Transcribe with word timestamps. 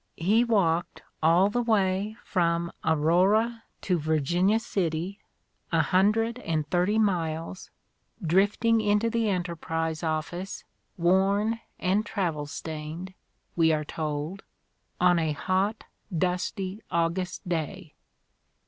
He 0.17 0.43
walked 0.43 1.03
all 1.21 1.51
the 1.51 1.61
way 1.61 2.17
from 2.23 2.71
Aurora 2.83 3.65
to 3.81 3.99
Virginia 3.99 4.57
City, 4.57 5.19
a 5.71 5.79
hundred 5.81 6.39
and 6.39 6.67
thirty 6.71 6.97
miles, 6.97 7.69
drifting 8.19 8.81
into 8.81 9.11
the 9.11 9.29
Enterprise 9.29 10.01
office 10.01 10.63
worn 10.97 11.59
and 11.77 12.03
travel 12.03 12.47
stained, 12.47 13.13
we 13.55 13.71
are 13.71 13.85
told, 13.85 14.41
on 14.99 15.19
a 15.19 15.33
hot, 15.33 15.83
dusty 16.17 16.81
August 16.89 17.47
day. 17.47 17.93